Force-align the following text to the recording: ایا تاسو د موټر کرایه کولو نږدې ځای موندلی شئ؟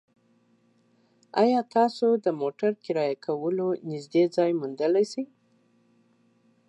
ایا 1.43 1.59
تاسو 1.75 2.07
د 2.25 2.27
موټر 2.41 2.71
کرایه 2.85 3.17
کولو 3.25 3.67
نږدې 3.91 4.23
ځای 4.35 4.51
موندلی 4.59 5.05
شئ؟ 5.11 5.25